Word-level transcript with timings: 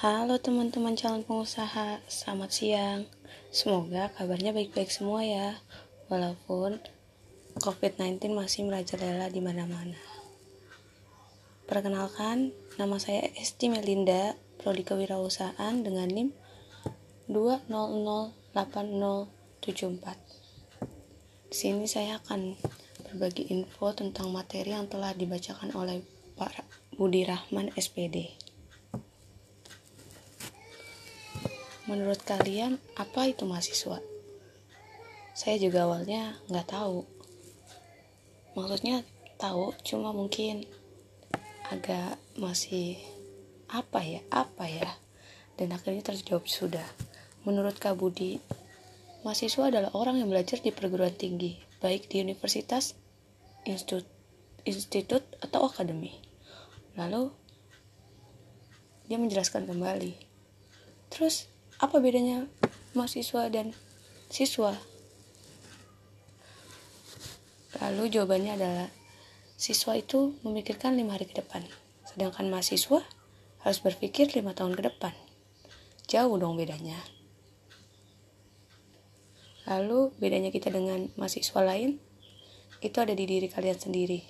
Halo 0.00 0.40
teman-teman 0.40 0.96
calon 0.96 1.20
pengusaha, 1.28 2.00
selamat 2.08 2.48
siang. 2.48 3.04
Semoga 3.52 4.08
kabarnya 4.16 4.56
baik-baik 4.56 4.88
semua 4.88 5.20
ya, 5.20 5.60
walaupun 6.08 6.80
COVID-19 7.60 8.32
masih 8.32 8.64
merajalela 8.64 9.28
di 9.28 9.44
mana-mana. 9.44 10.00
Perkenalkan, 11.68 12.56
nama 12.80 12.96
saya 12.96 13.28
Esti 13.36 13.68
Melinda, 13.68 14.40
Prodi 14.56 14.88
Kewirausahaan 14.88 15.84
dengan 15.84 16.08
NIM 16.08 16.32
2008074. 17.28 18.56
Di 21.52 21.56
sini 21.60 21.84
saya 21.84 22.24
akan 22.24 22.56
berbagi 23.04 23.52
info 23.52 23.92
tentang 23.92 24.32
materi 24.32 24.72
yang 24.72 24.88
telah 24.88 25.12
dibacakan 25.12 25.76
oleh 25.76 26.00
Pak 26.40 26.64
Budi 26.96 27.28
Rahman 27.28 27.68
SPD. 27.76 28.48
Menurut 31.90 32.22
kalian, 32.22 32.78
apa 32.94 33.26
itu 33.26 33.42
mahasiswa? 33.50 33.98
Saya 35.34 35.56
juga 35.58 35.90
awalnya 35.90 36.38
nggak 36.46 36.70
tahu. 36.70 37.02
Maksudnya 38.54 39.02
tahu, 39.34 39.74
cuma 39.82 40.14
mungkin 40.14 40.70
agak 41.66 42.14
masih 42.38 42.94
apa 43.66 44.06
ya, 44.06 44.22
apa 44.30 44.70
ya. 44.70 44.86
Dan 45.58 45.74
akhirnya 45.74 46.06
terjawab 46.06 46.46
sudah. 46.46 46.86
Menurut 47.42 47.74
Kak 47.82 47.98
Budi, 47.98 48.38
mahasiswa 49.26 49.66
adalah 49.66 49.90
orang 49.98 50.22
yang 50.22 50.30
belajar 50.30 50.62
di 50.62 50.70
perguruan 50.70 51.18
tinggi, 51.18 51.58
baik 51.82 52.06
di 52.06 52.22
universitas, 52.22 52.94
institut, 53.66 54.06
institut 54.62 55.26
atau 55.42 55.66
akademi. 55.66 56.14
Lalu, 56.94 57.34
dia 59.10 59.18
menjelaskan 59.18 59.66
kembali. 59.66 60.14
Terus, 61.10 61.50
apa 61.80 61.96
bedanya 61.96 62.44
mahasiswa 62.92 63.48
dan 63.48 63.72
siswa? 64.28 64.76
Lalu 67.80 68.12
jawabannya 68.12 68.52
adalah 68.60 68.88
siswa 69.56 69.96
itu 69.96 70.36
memikirkan 70.44 70.92
lima 70.92 71.16
hari 71.16 71.24
ke 71.24 71.40
depan, 71.40 71.64
sedangkan 72.04 72.52
mahasiswa 72.52 73.00
harus 73.64 73.78
berpikir 73.80 74.28
lima 74.36 74.52
tahun 74.52 74.76
ke 74.76 74.92
depan. 74.92 75.16
Jauh 76.04 76.36
dong 76.36 76.60
bedanya. 76.60 77.00
Lalu 79.64 80.12
bedanya 80.20 80.52
kita 80.52 80.68
dengan 80.68 81.08
mahasiswa 81.16 81.64
lain 81.64 81.96
itu 82.84 82.96
ada 83.00 83.16
di 83.16 83.24
diri 83.24 83.48
kalian 83.48 83.80
sendiri. 83.80 84.20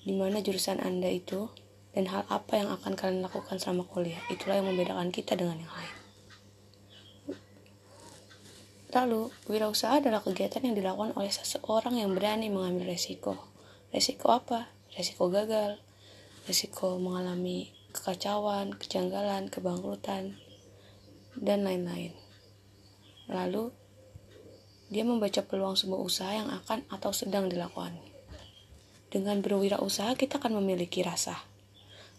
Di 0.00 0.16
mana 0.16 0.40
jurusan 0.40 0.80
Anda 0.80 1.12
itu 1.12 1.52
dan 1.92 2.08
hal 2.08 2.24
apa 2.32 2.56
yang 2.56 2.72
akan 2.72 2.96
kalian 2.96 3.20
lakukan 3.20 3.60
selama 3.60 3.84
kuliah. 3.84 4.20
Itulah 4.32 4.64
yang 4.64 4.72
membedakan 4.72 5.12
kita 5.12 5.36
dengan 5.36 5.60
yang 5.60 5.74
lain. 5.76 5.99
Lalu, 8.90 9.30
wirausaha 9.46 10.02
adalah 10.02 10.18
kegiatan 10.18 10.66
yang 10.66 10.74
dilakukan 10.74 11.14
oleh 11.14 11.30
seseorang 11.30 12.02
yang 12.02 12.10
berani 12.10 12.50
mengambil 12.50 12.90
resiko. 12.90 13.38
Resiko 13.94 14.34
apa? 14.34 14.66
Resiko 14.98 15.30
gagal, 15.30 15.78
resiko 16.50 16.98
mengalami 16.98 17.70
kekacauan, 17.94 18.74
kejanggalan, 18.74 19.46
kebangkrutan, 19.46 20.34
dan 21.38 21.62
lain-lain. 21.62 22.18
Lalu, 23.30 23.70
dia 24.90 25.06
membaca 25.06 25.38
peluang 25.46 25.78
sebuah 25.78 26.02
usaha 26.02 26.34
yang 26.34 26.50
akan 26.50 26.82
atau 26.90 27.14
sedang 27.14 27.46
dilakukan. 27.46 27.94
Dengan 29.06 29.38
berwirausaha, 29.38 30.18
kita 30.18 30.42
akan 30.42 30.58
memiliki 30.58 31.06
rasa. 31.06 31.38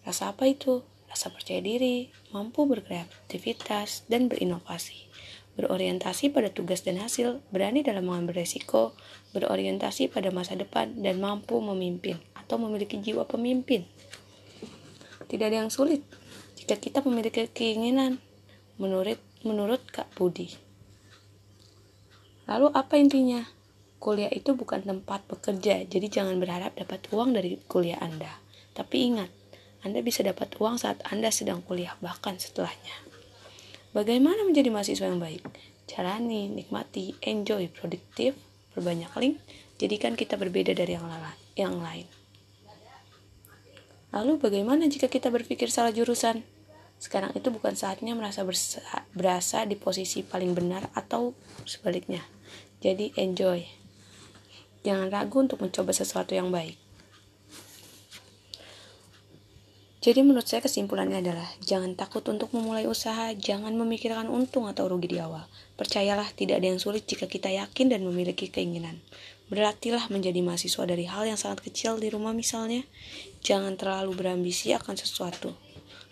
Rasa 0.08 0.31
apa 0.31 0.47
itu? 0.47 0.88
Rasa 1.11 1.36
percaya 1.36 1.59
diri, 1.59 2.08
mampu 2.31 2.64
berkreativitas, 2.64 4.08
dan 4.08 4.31
berinovasi 4.31 5.11
berorientasi 5.62 6.34
pada 6.34 6.50
tugas 6.50 6.81
dan 6.81 6.98
hasil, 6.98 7.45
berani 7.54 7.86
dalam 7.86 8.09
mengambil 8.09 8.42
resiko, 8.42 8.98
berorientasi 9.38 10.10
pada 10.10 10.33
masa 10.33 10.58
depan, 10.58 10.98
dan 10.98 11.22
mampu 11.22 11.61
memimpin 11.61 12.17
atau 12.33 12.58
memiliki 12.58 12.98
jiwa 12.98 13.30
pemimpin. 13.30 13.86
Tidak 15.30 15.45
ada 15.45 15.64
yang 15.64 15.70
sulit 15.70 16.02
jika 16.58 16.82
kita 16.82 17.05
memiliki 17.05 17.45
keinginan, 17.54 18.17
menurut 18.82 19.21
menurut 19.45 19.86
Kak 19.94 20.10
Budi. 20.17 20.50
Lalu 22.50 22.67
apa 22.73 22.98
intinya? 22.98 23.45
Kuliah 24.02 24.33
itu 24.33 24.58
bukan 24.58 24.82
tempat 24.82 25.30
bekerja, 25.30 25.86
jadi 25.86 26.08
jangan 26.10 26.42
berharap 26.42 26.73
dapat 26.73 27.05
uang 27.14 27.38
dari 27.38 27.61
kuliah 27.70 28.02
Anda. 28.02 28.42
Tapi 28.73 29.14
ingat, 29.14 29.30
Anda 29.86 30.02
bisa 30.02 30.26
dapat 30.26 30.58
uang 30.58 30.82
saat 30.82 31.05
Anda 31.05 31.30
sedang 31.30 31.61
kuliah, 31.61 31.94
bahkan 32.02 32.42
setelahnya. 32.42 33.11
Bagaimana 33.91 34.47
menjadi 34.47 34.71
mahasiswa 34.71 35.03
yang 35.03 35.19
baik? 35.19 35.43
Jalani, 35.83 36.47
nikmati, 36.47 37.19
enjoy, 37.19 37.67
produktif, 37.67 38.39
perbanyak 38.71 39.11
link, 39.19 39.35
jadikan 39.75 40.15
kita 40.15 40.39
berbeda 40.39 40.71
dari 40.71 40.95
yang, 40.95 41.03
lala, 41.03 41.35
yang 41.59 41.75
lain. 41.83 42.07
Lalu 44.15 44.39
bagaimana 44.39 44.87
jika 44.87 45.11
kita 45.11 45.27
berpikir 45.27 45.67
salah 45.67 45.91
jurusan? 45.91 46.43
Sekarang 47.02 47.35
itu 47.35 47.52
bukan 47.52 47.75
saatnya 47.75 48.15
merasa 48.15 48.47
berasa 49.11 49.67
di 49.67 49.75
posisi 49.75 50.23
paling 50.23 50.55
benar 50.55 50.87
atau 50.95 51.35
sebaliknya. 51.67 52.23
Jadi 52.79 53.11
enjoy. 53.19 53.65
Jangan 54.87 55.11
ragu 55.11 55.43
untuk 55.43 55.59
mencoba 55.59 55.91
sesuatu 55.91 56.31
yang 56.31 56.47
baik. 56.47 56.79
Jadi 60.02 60.26
menurut 60.26 60.50
saya 60.50 60.66
kesimpulannya 60.66 61.22
adalah 61.22 61.45
jangan 61.62 61.94
takut 61.94 62.26
untuk 62.26 62.50
memulai 62.58 62.89
usaha, 62.89 63.30
jangan 63.38 63.70
memikirkan 63.78 64.34
untung 64.34 64.66
atau 64.66 64.89
rugi 64.89 65.14
di 65.14 65.22
awal. 65.22 65.45
Percayalah 65.78 66.26
tidak 66.34 66.58
ada 66.58 66.73
yang 66.73 66.82
sulit 66.82 67.06
jika 67.06 67.30
kita 67.30 67.54
yakin 67.54 67.94
dan 67.94 68.02
memiliki 68.02 68.50
keinginan. 68.50 68.98
Berlatihlah 69.54 70.10
menjadi 70.10 70.42
mahasiswa 70.42 70.89
dari 70.89 71.06
hal 71.06 71.30
yang 71.30 71.38
sangat 71.38 71.62
kecil 71.62 72.02
di 72.02 72.10
rumah 72.10 72.34
misalnya. 72.34 72.82
Jangan 73.45 73.78
terlalu 73.78 74.17
berambisi 74.17 74.73
akan 74.73 74.98
sesuatu. 74.98 75.54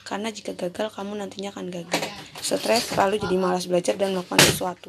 Karena 0.06 0.30
jika 0.30 0.54
gagal 0.54 0.94
kamu 0.94 1.18
nantinya 1.18 1.50
akan 1.50 1.74
gagal. 1.74 2.02
Stres 2.46 2.94
selalu 2.94 3.18
jadi 3.20 3.36
malas 3.42 3.66
belajar 3.66 3.98
dan 3.98 4.14
melakukan 4.14 4.42
sesuatu. 4.46 4.88